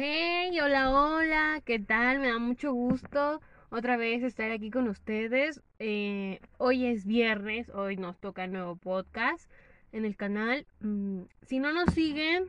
[0.00, 2.20] Hey, hola, hola, ¿qué tal?
[2.20, 5.60] Me da mucho gusto otra vez estar aquí con ustedes.
[5.80, 9.50] Eh, hoy es viernes, hoy nos toca nuevo podcast
[9.90, 10.68] en el canal.
[10.78, 12.44] Mm, si no nos siguen,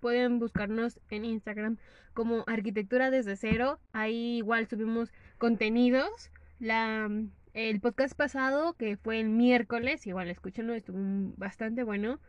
[0.00, 1.78] pueden buscarnos en Instagram
[2.12, 3.78] como Arquitectura desde cero.
[3.94, 6.30] Ahí igual subimos contenidos.
[6.60, 7.08] La,
[7.54, 10.98] el podcast pasado, que fue el miércoles, igual escúchenlo, estuvo
[11.38, 12.20] bastante bueno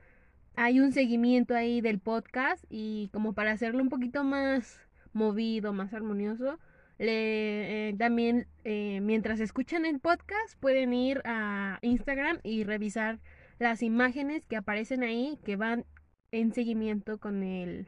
[0.58, 4.80] hay un seguimiento ahí del podcast y como para hacerlo un poquito más
[5.14, 6.60] movido, más armonioso,
[6.98, 13.20] le, eh, también eh, mientras escuchan el podcast pueden ir a Instagram y revisar
[13.60, 15.86] las imágenes que aparecen ahí que van
[16.32, 17.88] en seguimiento con el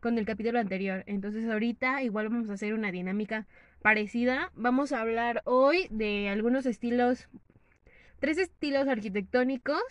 [0.00, 1.02] con el capítulo anterior.
[1.06, 3.46] Entonces ahorita igual vamos a hacer una dinámica
[3.82, 4.52] parecida.
[4.54, 7.28] Vamos a hablar hoy de algunos estilos,
[8.20, 9.82] tres estilos arquitectónicos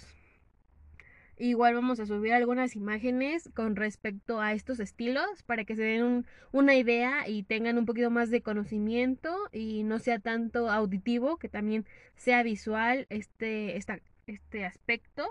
[1.38, 6.26] Igual vamos a subir algunas imágenes con respecto a estos estilos para que se den
[6.54, 11.50] una idea y tengan un poquito más de conocimiento y no sea tanto auditivo, que
[11.50, 15.28] también sea visual este, este aspecto.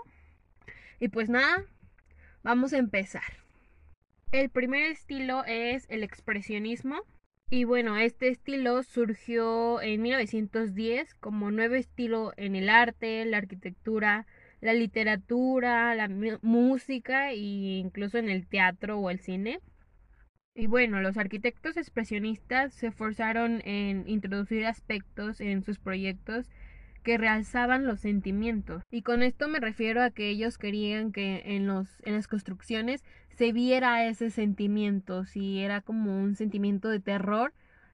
[0.99, 1.65] Y pues nada,
[2.43, 3.45] vamos a empezar.
[4.31, 7.01] El primer estilo es el expresionismo.
[7.49, 14.25] Y bueno, este estilo surgió en 1910 como nuevo estilo en el arte, la arquitectura,
[14.65, 16.09] la literatura, la
[16.41, 19.59] música e incluso en el teatro o el cine.
[20.55, 26.49] Y bueno, los arquitectos expresionistas se esforzaron en introducir aspectos en sus proyectos
[27.03, 28.81] que realzaban los sentimientos.
[28.89, 33.03] Y con esto me refiero a que ellos querían que en, los, en las construcciones
[33.29, 37.53] se viera ese sentimiento, si era como un sentimiento de terror,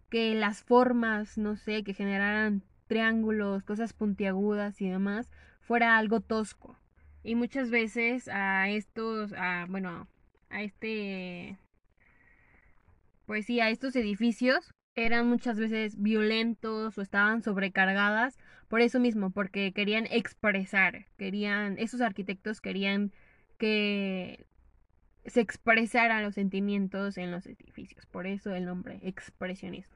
[0.09, 5.29] que las formas, no sé, que generaran triángulos, cosas puntiagudas y demás,
[5.71, 6.75] fuera algo tosco.
[7.23, 9.33] Y muchas veces a estos,
[9.69, 10.05] bueno,
[10.49, 11.57] a este,
[13.25, 18.37] pues sí, a estos edificios eran muchas veces violentos o estaban sobrecargadas
[18.67, 23.13] por eso mismo, porque querían expresar, querían, esos arquitectos querían
[23.57, 24.45] que
[25.25, 29.95] se expresaran los sentimientos en los edificios, por eso el nombre, expresionismo.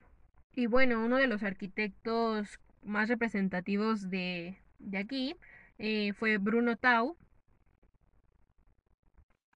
[0.54, 4.58] Y bueno, uno de los arquitectos más representativos de
[4.98, 5.36] aquí
[5.78, 7.18] eh, fue Bruno Tau.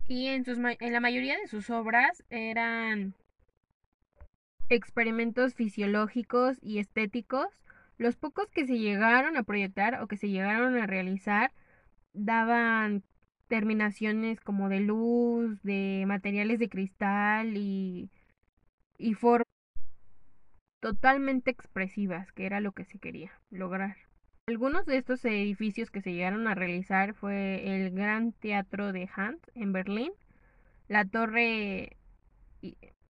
[0.07, 3.13] Y en, sus, en la mayoría de sus obras eran
[4.69, 7.47] experimentos fisiológicos y estéticos.
[7.97, 11.51] Los pocos que se llegaron a proyectar o que se llegaron a realizar
[12.13, 13.03] daban
[13.47, 18.09] terminaciones como de luz, de materiales de cristal y,
[18.97, 19.45] y formas
[20.79, 24.08] totalmente expresivas, que era lo que se quería lograr.
[24.49, 29.37] Algunos de estos edificios que se llegaron a realizar fue el Gran Teatro de Hand
[29.53, 30.11] en Berlín,
[30.87, 31.97] la Torre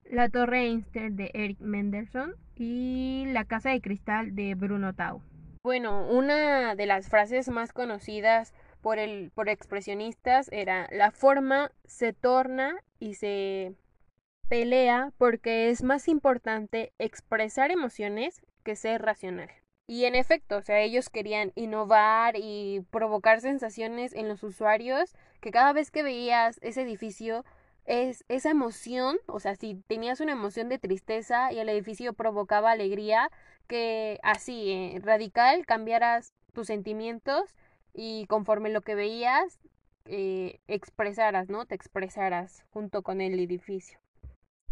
[0.04, 5.22] la Torre Einstein de Eric Mendelssohn y la Casa de Cristal de Bruno Tau.
[5.64, 12.12] Bueno, una de las frases más conocidas por el por expresionistas era la forma se
[12.12, 13.76] torna y se
[14.50, 19.50] pelea porque es más importante expresar emociones que ser racional.
[19.90, 25.50] Y en efecto, o sea, ellos querían innovar y provocar sensaciones en los usuarios que
[25.50, 27.44] cada vez que veías ese edificio,
[27.86, 32.70] es esa emoción, o sea, si tenías una emoción de tristeza y el edificio provocaba
[32.70, 33.32] alegría,
[33.68, 37.56] que así, eh, radical, cambiaras tus sentimientos
[37.92, 39.60] y conforme lo que veías,
[40.06, 41.66] eh, expresaras, ¿no?
[41.66, 43.98] Te expresaras junto con el edificio.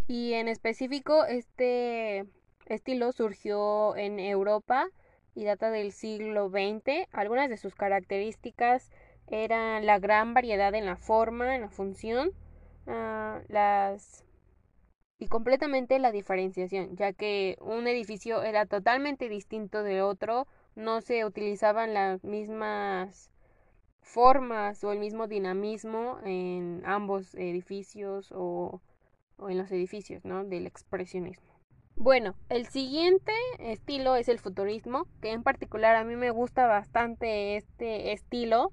[0.07, 2.27] Y en específico, este
[2.67, 4.91] estilo surgió en Europa
[5.37, 7.07] y data del siglo XX.
[7.11, 8.89] Algunas de sus características
[9.27, 12.31] eran la gran variedad en la forma, en la función,
[12.87, 14.25] ah, las
[15.19, 21.25] y completamente la diferenciación, ya que un edificio era totalmente distinto de otro, no se
[21.25, 23.31] utilizaban las mismas
[24.01, 28.81] formas o el mismo dinamismo en ambos edificios o,
[29.37, 30.43] o en los edificios, ¿no?
[30.45, 31.56] Del expresionismo.
[31.99, 37.57] Bueno, el siguiente estilo es el futurismo, que en particular a mí me gusta bastante
[37.57, 38.71] este estilo,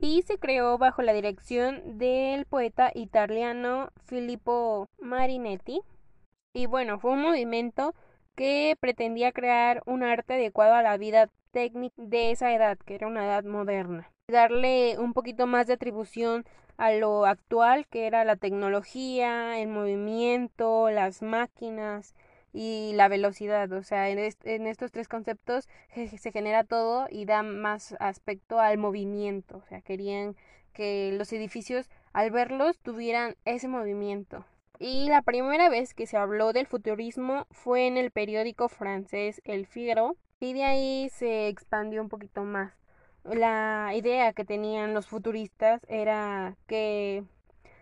[0.00, 5.80] y se creó bajo la dirección del poeta italiano Filippo Marinetti.
[6.54, 7.94] Y bueno, fue un movimiento
[8.34, 13.06] que pretendía crear un arte adecuado a la vida técnica de esa edad, que era
[13.06, 14.10] una edad moderna.
[14.28, 16.44] Darle un poquito más de atribución
[16.78, 22.16] a lo actual, que era la tecnología, el movimiento, las máquinas
[22.56, 23.70] y la velocidad.
[23.72, 29.58] O sea, en, estos tres conceptos se genera todo y da más aspecto al movimiento.
[29.58, 30.36] O sea, querían
[30.72, 34.46] que los edificios al verlos tuvieran ese movimiento.
[34.78, 39.66] Y la primera vez que se habló del futurismo fue en el periódico francés El
[39.66, 42.72] Figaro y de ahí se expandió un poquito más.
[43.24, 47.24] La idea que tenían los futuristas era que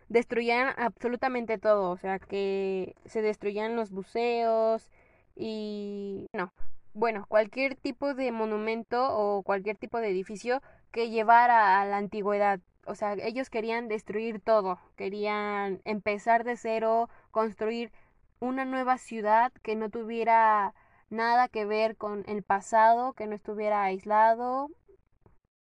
[0.09, 4.91] destruían absolutamente todo, o sea, que se destruían los buceos
[5.37, 6.53] y no,
[6.95, 10.63] bueno, cualquier tipo de monumento o cualquier tipo de edificio
[10.93, 12.61] que llevara a la antigüedad.
[12.87, 17.93] O sea, ellos querían destruir todo, querían empezar de cero, construir
[18.41, 20.75] una nueva ciudad que no tuviera
[21.11, 24.71] nada que ver con el pasado, que no estuviera aislado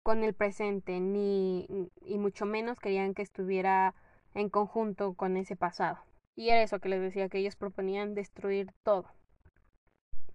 [0.02, 1.66] con el presente, ni
[2.00, 3.94] y mucho menos querían que estuviera
[4.34, 5.98] en conjunto con ese pasado.
[6.36, 9.06] Y era eso que les decía, que ellos proponían destruir todo.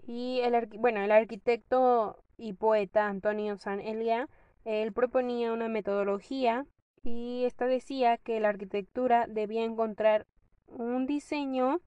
[0.05, 4.29] Y el, bueno, el arquitecto y poeta Antonio San Elia,
[4.63, 6.65] él proponía una metodología
[7.03, 10.25] y esta decía que la arquitectura debía encontrar
[10.67, 11.81] un diseño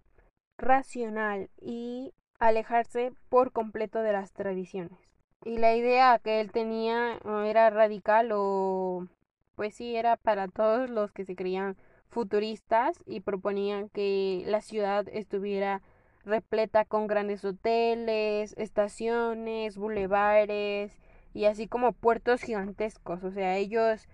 [0.56, 4.98] racional y alejarse por completo de las tradiciones.
[5.44, 9.06] Y la idea que él tenía era radical o
[9.54, 11.76] pues sí era para todos los que se creían
[12.08, 15.82] futuristas y proponían que la ciudad estuviera
[16.24, 20.92] repleta con grandes hoteles, estaciones, bulevares
[21.34, 23.24] y así como puertos gigantescos.
[23.24, 24.08] O sea, ellos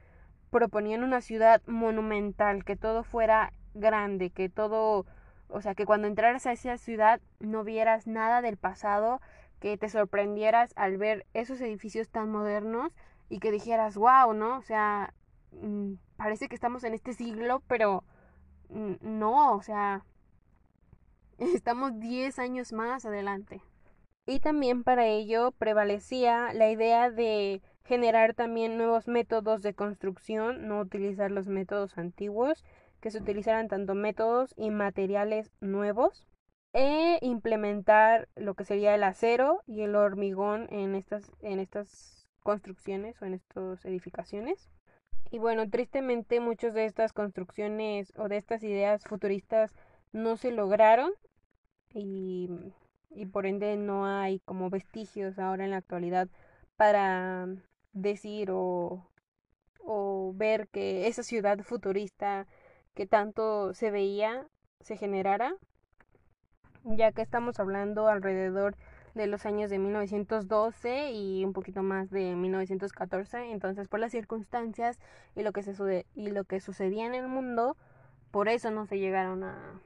[0.51, 5.07] proponían una ciudad monumental, que todo fuera grande, que todo,
[5.49, 9.21] o sea, que cuando entraras a esa ciudad no vieras nada del pasado,
[9.61, 12.93] que te sorprendieras al ver esos edificios tan modernos
[13.29, 14.59] y que dijeras, wow, ¿no?
[14.59, 15.15] O sea,
[15.61, 18.05] mm, parece que estamos en este siglo, pero
[18.69, 20.05] no, o sea,
[21.39, 23.63] estamos 10 años más adelante.
[24.27, 30.81] Y también para ello prevalecía la idea de generar también nuevos métodos de construcción, no
[30.81, 32.65] utilizar los métodos antiguos,
[33.01, 36.27] que se utilizaran tanto métodos y materiales nuevos,
[36.73, 43.21] e implementar lo que sería el acero y el hormigón en estas, en estas construcciones
[43.23, 44.69] o en estas edificaciones.
[45.35, 49.75] Y bueno, tristemente muchas de estas construcciones o de estas ideas futuristas
[50.13, 51.11] no se lograron
[51.93, 52.49] y,
[53.11, 56.29] y por ende no hay como vestigios ahora en la actualidad
[56.77, 57.49] para
[57.93, 59.11] decir o,
[59.81, 62.47] o ver que esa ciudad futurista
[62.95, 64.47] que tanto se veía
[64.83, 65.57] se generara,
[66.85, 68.77] ya que estamos hablando alrededor
[69.15, 73.51] de los años de 1912 y un poquito más de 1914.
[73.51, 74.99] Entonces, por las circunstancias
[75.37, 77.77] y lo que, se y lo que sucedía en el mundo,
[78.31, 79.81] por eso no se llegaron a,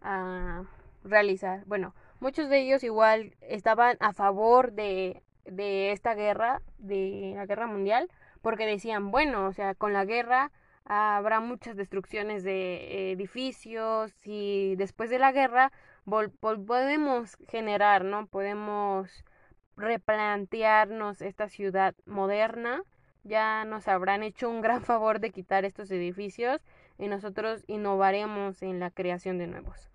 [0.00, 0.64] a
[1.04, 1.64] realizar.
[1.66, 7.66] Bueno, muchos de ellos igual estaban a favor de, de esta guerra, de la guerra
[7.66, 8.08] mundial,
[8.40, 10.50] porque decían, bueno, o sea, con la guerra
[10.84, 15.72] habrá muchas destrucciones de edificios y después de la guerra
[16.04, 18.26] podemos generar, ¿no?
[18.26, 19.24] Podemos
[19.76, 22.82] replantearnos esta ciudad moderna.
[23.24, 26.60] Ya nos habrán hecho un gran favor de quitar estos edificios
[26.98, 29.90] y nosotros innovaremos en la creación de nuevos.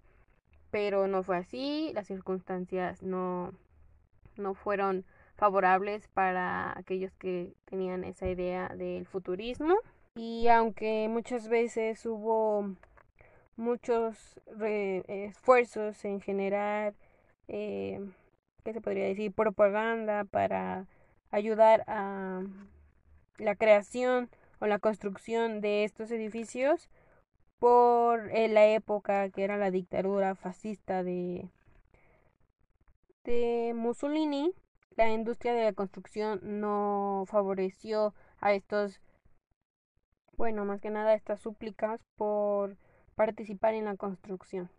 [0.71, 3.53] Pero no fue así, las circunstancias no,
[4.35, 9.75] no fueron favorables para aquellos que tenían esa idea del futurismo.
[10.17, 12.75] Y aunque muchas veces hubo
[13.55, 14.39] muchos
[15.07, 16.95] esfuerzos en generar,
[17.47, 17.99] eh,
[18.63, 20.87] ¿qué se podría decir?, propaganda para
[21.29, 22.41] ayudar a
[23.37, 26.89] la creación o la construcción de estos edificios
[27.59, 31.49] por la época que era la dictadura fascista de,
[33.23, 34.53] de Mussolini,
[34.95, 38.99] la industria de la construcción no favoreció a estos,
[40.37, 42.77] bueno, más que nada estas súplicas por
[43.15, 44.69] participar en la construcción.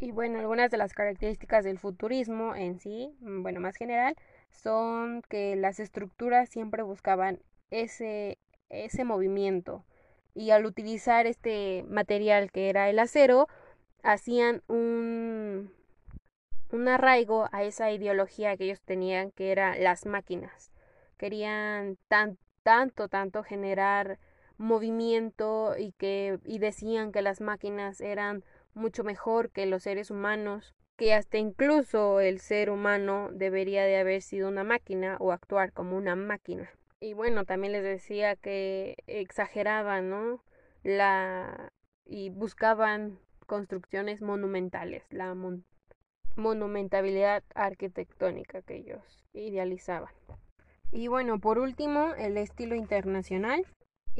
[0.00, 4.16] Y bueno, algunas de las características del futurismo en sí, mm, bueno, más general,
[4.50, 9.84] son que las estructuras siempre buscaban ese, ese movimiento
[10.34, 13.48] y al utilizar este material que era el acero,
[14.02, 15.72] hacían un,
[16.72, 20.70] un arraigo a esa ideología que ellos tenían que era las máquinas.
[21.18, 24.18] Querían tan, tanto, tanto generar
[24.60, 30.74] movimiento y que y decían que las máquinas eran mucho mejor que los seres humanos,
[30.96, 35.96] que hasta incluso el ser humano debería de haber sido una máquina o actuar como
[35.96, 36.70] una máquina.
[37.00, 40.44] Y bueno, también les decía que exageraban, ¿no?
[40.82, 41.72] La
[42.04, 45.34] y buscaban construcciones monumentales, la
[46.36, 50.12] monumentabilidad arquitectónica que ellos idealizaban.
[50.92, 53.64] Y bueno, por último, el estilo internacional.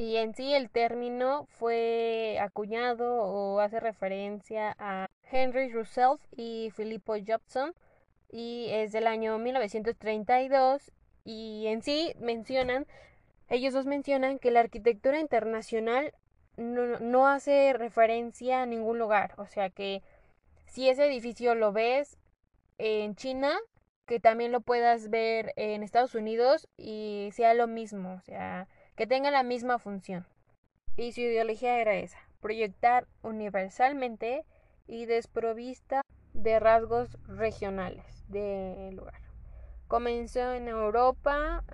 [0.00, 7.16] Y en sí el término fue acuñado o hace referencia a Henry Russell y Filippo
[7.22, 7.74] Jobson
[8.30, 10.90] y es del año 1932
[11.22, 12.86] y en sí mencionan,
[13.50, 16.14] ellos dos mencionan que la arquitectura internacional
[16.56, 20.02] no, no hace referencia a ningún lugar, o sea que
[20.64, 22.16] si ese edificio lo ves
[22.78, 23.54] en China,
[24.06, 28.66] que también lo puedas ver en Estados Unidos y sea lo mismo, o sea,
[28.96, 30.26] que tenga la misma función.
[30.96, 34.44] Y su ideología era esa, proyectar universalmente
[34.86, 39.20] y desprovista de rasgos regionales del lugar.
[39.88, 41.64] Comenzó en Europa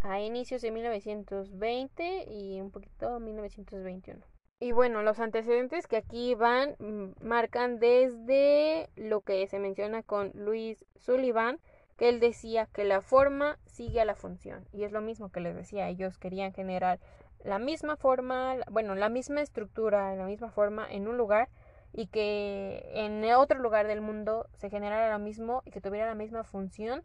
[0.00, 4.24] a inicios de 1920 y un poquito 1921.
[4.60, 10.32] Y bueno, los antecedentes que aquí van mm, marcan desde lo que se menciona con
[10.34, 11.60] Luis Sullivan,
[11.98, 14.64] que él decía que la forma sigue a la función.
[14.72, 17.00] Y es lo mismo que les decía, ellos querían generar
[17.44, 21.48] la misma forma, bueno, la misma estructura, la misma forma en un lugar
[21.92, 26.14] y que en otro lugar del mundo se generara lo mismo y que tuviera la
[26.14, 27.02] misma función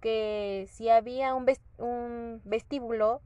[0.00, 1.46] que si había un,
[1.78, 3.22] un vestíbulo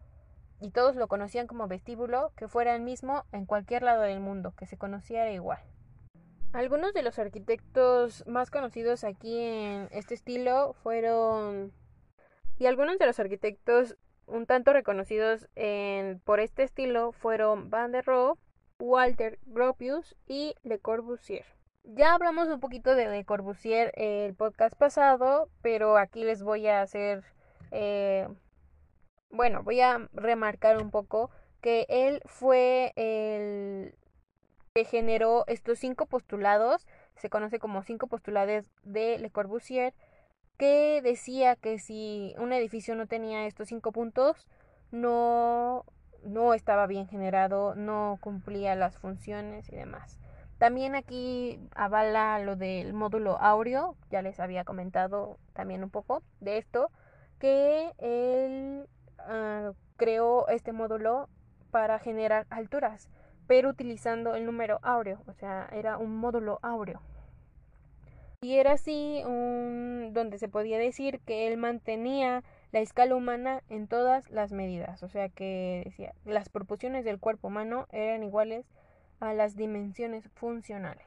[0.60, 4.52] y todos lo conocían como vestíbulo, que fuera el mismo en cualquier lado del mundo,
[4.56, 5.60] que se conociera igual.
[6.52, 11.72] Algunos de los arquitectos más conocidos aquí en este estilo fueron...
[12.58, 15.48] Y algunos de los arquitectos un tanto reconocidos
[16.24, 18.34] por este estilo fueron Van der Rohe,
[18.78, 21.44] Walter Gropius y Le Corbusier.
[21.84, 26.82] Ya hablamos un poquito de Le Corbusier el podcast pasado, pero aquí les voy a
[26.82, 27.24] hacer
[27.70, 28.28] eh,
[29.30, 33.94] bueno, voy a remarcar un poco que él fue el
[34.78, 39.92] que generó estos cinco postulados, se conoce como cinco postulados de Le Corbusier,
[40.56, 44.46] que decía que si un edificio no tenía estos cinco puntos,
[44.92, 45.84] no,
[46.22, 50.20] no estaba bien generado, no cumplía las funciones y demás.
[50.58, 56.58] También aquí avala lo del módulo áureo, ya les había comentado también un poco de
[56.58, 56.92] esto,
[57.40, 58.86] que él
[59.18, 61.28] Ah, creó este módulo
[61.70, 63.10] para generar alturas,
[63.48, 67.00] pero utilizando el número áureo, o sea, era un módulo áureo.
[68.40, 73.88] Y era así un, donde se podía decir que él mantenía la escala humana en
[73.88, 78.64] todas las medidas, o sea que decía, las proporciones del cuerpo humano eran iguales
[79.18, 81.06] a las dimensiones funcionales.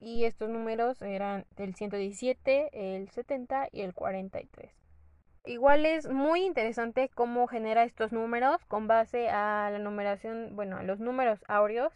[0.00, 4.79] Y estos números eran del 117, el 70 y el 43.
[5.46, 10.82] Igual es muy interesante cómo genera estos números con base a la numeración, bueno, a
[10.82, 11.94] los números áureos.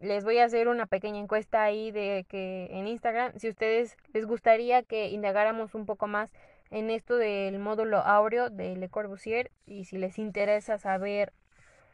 [0.00, 4.24] Les voy a hacer una pequeña encuesta ahí de que en Instagram, si ustedes les
[4.24, 6.30] gustaría que indagáramos un poco más
[6.70, 11.34] en esto del módulo áureo de Le Corbusier y si les interesa saber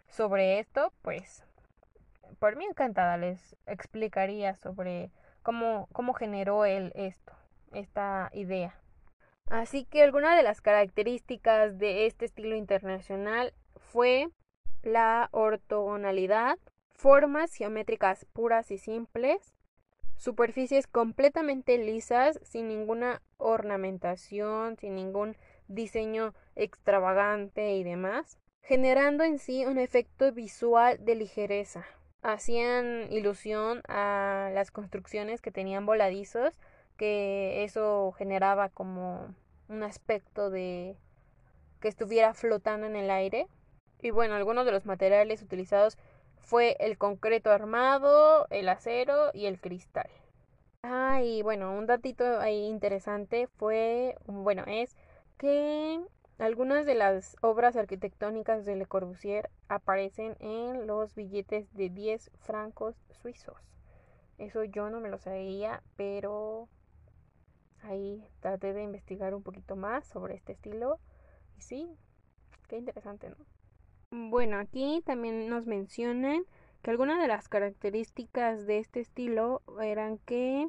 [0.09, 1.45] sobre esto, pues
[2.39, 5.11] por mí encantada les explicaría sobre
[5.43, 7.33] cómo, cómo generó él esto,
[7.73, 8.82] esta idea.
[9.51, 14.29] Así que alguna de las características de este estilo internacional fue
[14.83, 16.59] la ortogonalidad,
[16.95, 19.55] formas geométricas puras y simples,
[20.17, 25.37] superficies completamente lisas, sin ninguna ornamentación, sin ningún
[25.69, 31.85] diseño extravagante y demás, generando en sí un efecto visual de ligereza.
[32.23, 36.55] Hacían ilusión a las construcciones que tenían voladizos,
[37.03, 39.35] que eso generaba como
[39.69, 40.95] un aspecto de
[41.81, 43.49] que estuviera flotando en el aire.
[44.01, 45.99] Y bueno, algunos de los materiales utilizados
[46.39, 50.09] fue el concreto armado, el acero y el cristal.
[50.85, 54.95] Ah, y bueno, un datito ahí interesante fue, bueno, es
[55.39, 56.01] que
[56.39, 62.95] algunas de las obras arquitectónicas de Le Corbusier aparecen en los billetes de 10 francos
[63.11, 63.59] suizos.
[64.39, 66.69] Eso yo no me lo sabía, pero
[67.83, 70.99] ahí traté de investigar un poquito más sobre este estilo
[71.57, 71.89] y sí,
[72.69, 73.37] qué interesante, ¿no?
[74.11, 76.45] Bueno, aquí también nos mencionan
[76.83, 80.69] que algunas de las características de este estilo eran que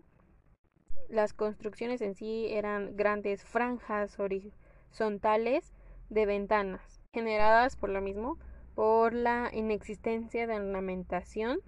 [1.09, 5.73] las construcciones en sí eran grandes franjas horizontales
[6.09, 8.37] de ventanas, generadas por lo mismo,
[8.75, 11.59] por la inexistencia de ornamentación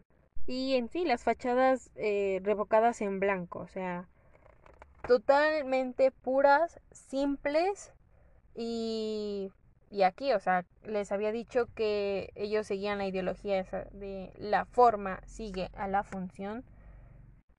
[0.48, 4.08] y en sí las fachadas eh, revocadas en blanco, o sea,
[5.07, 7.93] totalmente puras, simples
[8.55, 9.51] y,
[9.89, 14.65] y aquí, o sea, les había dicho que ellos seguían la ideología esa de la
[14.65, 16.63] forma sigue a la función.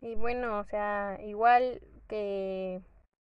[0.01, 2.81] Y bueno, o sea, igual que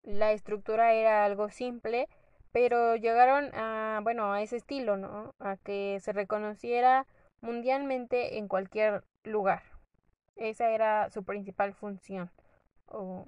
[0.04, 2.08] la estructura era algo simple,
[2.52, 5.36] pero llegaron a, bueno, a ese estilo, ¿no?
[5.40, 7.06] A que se reconociera
[7.42, 9.64] mundialmente en cualquier lugar.
[10.36, 12.32] Esa era su principal función.
[12.88, 13.28] O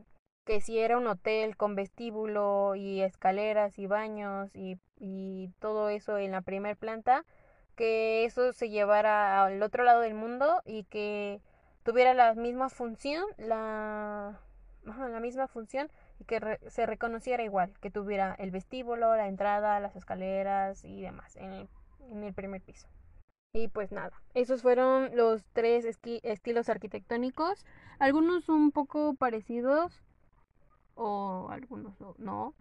[0.51, 6.17] que si era un hotel con vestíbulo y escaleras y baños y, y todo eso
[6.17, 7.23] en la primer planta,
[7.77, 11.39] que eso se llevara al otro lado del mundo y que
[11.83, 14.41] tuviera la misma función, la,
[14.83, 15.89] la misma función
[16.19, 21.37] y que se reconociera igual, que tuviera el vestíbulo, la entrada, las escaleras y demás
[21.37, 21.69] en el,
[22.09, 22.89] en el primer piso.
[23.53, 27.65] Y pues nada, esos fueron los tres estilos arquitectónicos,
[27.99, 30.03] algunos un poco parecidos
[30.95, 32.53] o algunos no,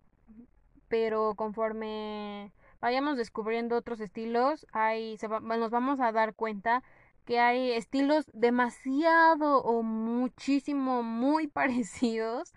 [0.89, 6.83] pero conforme vayamos descubriendo otros estilos, ahí se nos vamos a dar cuenta
[7.25, 12.53] que hay estilos demasiado o muchísimo muy parecidos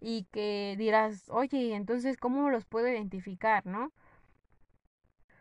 [0.00, 3.92] y que dirás, oye, entonces, ¿cómo los puedo identificar, no?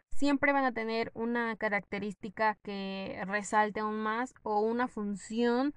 [0.10, 5.74] Siempre van a tener una característica que resalte aún más o una función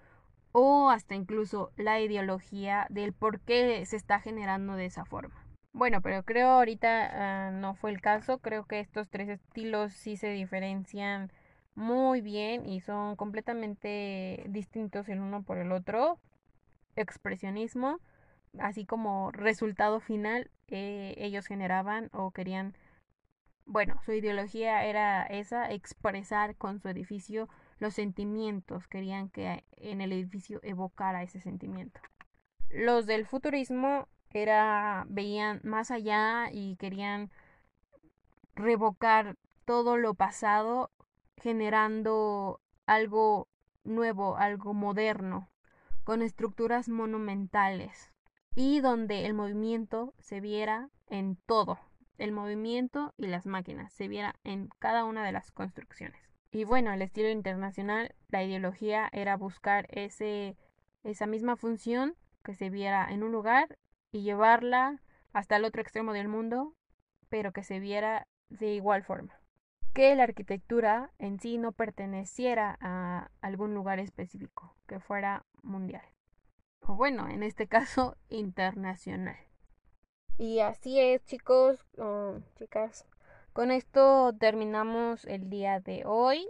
[0.52, 5.44] o hasta incluso la ideología del por qué se está generando de esa forma.
[5.72, 10.16] Bueno, pero creo ahorita ah, no fue el caso, creo que estos tres estilos sí
[10.16, 11.30] se diferencian
[11.74, 16.18] muy bien y son completamente distintos el uno por el otro.
[16.96, 18.00] Expresionismo,
[18.58, 22.76] así como resultado final, eh, ellos generaban o querían,
[23.64, 30.12] bueno, su ideología era esa, expresar con su edificio los sentimientos, querían que en el
[30.12, 32.00] edificio evocara ese sentimiento.
[32.70, 37.30] Los del futurismo era veían más allá y querían
[38.54, 40.90] revocar todo lo pasado
[41.36, 43.48] generando algo
[43.84, 45.50] nuevo, algo moderno,
[46.04, 48.12] con estructuras monumentales
[48.54, 51.78] y donde el movimiento se viera en todo,
[52.18, 56.27] el movimiento y las máquinas se viera en cada una de las construcciones.
[56.50, 60.56] Y bueno, el estilo internacional, la ideología era buscar ese,
[61.04, 63.78] esa misma función que se viera en un lugar
[64.12, 66.74] y llevarla hasta el otro extremo del mundo,
[67.28, 69.38] pero que se viera de igual forma
[69.98, 76.04] que la arquitectura en sí no perteneciera a algún lugar específico, que fuera mundial.
[76.82, 79.36] O bueno, en este caso, internacional.
[80.36, 81.84] Y así es, chicos,
[82.54, 83.08] chicas.
[83.58, 86.46] Con esto terminamos el día de hoy.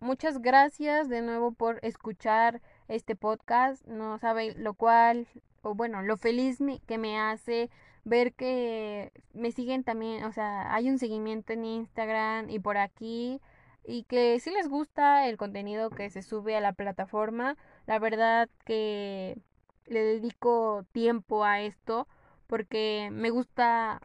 [0.00, 3.82] Muchas gracias de nuevo por escuchar este podcast.
[3.86, 5.26] No sabe lo cual,
[5.62, 7.70] o bueno, lo feliz que me hace
[8.04, 13.40] ver que me siguen también, o sea, hay un seguimiento en Instagram y por aquí
[13.82, 18.50] y que si les gusta el contenido que se sube a la plataforma, la verdad
[18.66, 19.38] que
[19.86, 22.06] le dedico tiempo a esto
[22.46, 24.02] porque me gusta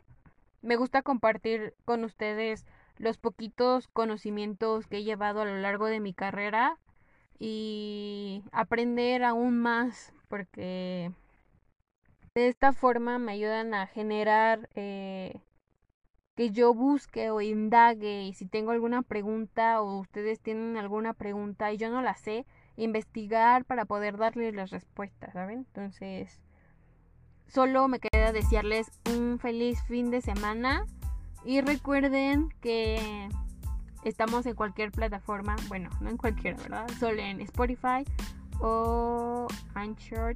[0.61, 2.65] me gusta compartir con ustedes
[2.97, 6.77] los poquitos conocimientos que he llevado a lo largo de mi carrera
[7.39, 11.11] y aprender aún más porque
[12.33, 15.39] de esta forma me ayudan a generar eh,
[16.35, 21.71] que yo busque o indague y si tengo alguna pregunta o ustedes tienen alguna pregunta
[21.71, 25.59] y yo no la sé, investigar para poder darles las respuestas, ¿saben?
[25.59, 26.39] Entonces,
[27.47, 30.85] solo me queda desearles un feliz fin de semana
[31.43, 33.29] y recuerden que
[34.03, 36.87] estamos en cualquier plataforma, bueno, no en cualquiera, ¿verdad?
[36.99, 38.03] Solo en Spotify
[38.59, 40.35] o Anchor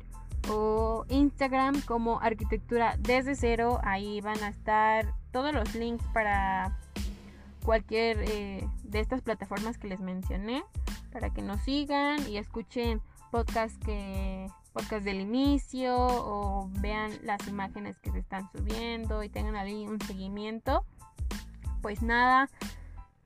[0.50, 3.80] o Instagram como arquitectura desde cero.
[3.84, 6.78] Ahí van a estar todos los links para
[7.64, 10.64] cualquier eh, de estas plataformas que les mencioné
[11.12, 18.00] para que nos sigan y escuchen podcast que podcast del inicio o vean las imágenes
[18.00, 20.86] que se están subiendo y tengan ahí un seguimiento.
[21.82, 22.50] Pues nada,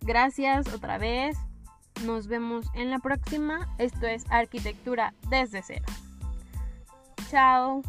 [0.01, 1.37] gracias otra vez.
[2.03, 3.73] Nos vemos en la próxima.
[3.77, 5.85] Esto es arquitectura desde cero.
[7.27, 7.81] Ciao